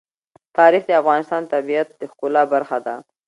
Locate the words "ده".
2.85-2.95